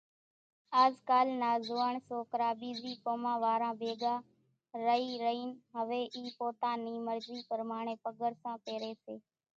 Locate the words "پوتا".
6.37-6.71